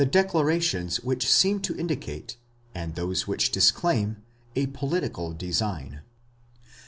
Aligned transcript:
declarations 0.09 0.99
which 1.03 1.31
seem 1.31 1.59
to 1.59 1.77
indicate, 1.77 2.35
and 2.73 2.95
those 2.95 3.27
which 3.27 3.51
disclaim, 3.51 4.17
a 4.55 4.65
political 4.65 5.31
design. 5.31 6.01